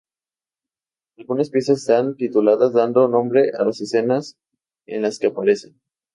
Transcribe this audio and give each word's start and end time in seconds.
Algunas 1.19 1.51
piezas 1.51 1.81
están 1.81 2.15
tituladas 2.15 2.73
dando 2.73 3.07
nombre 3.07 3.51
a 3.55 3.63
las 3.65 3.81
escenas 3.81 4.35
en 4.87 5.03
las 5.03 5.19
que 5.19 5.27
aparecen. 5.27 5.79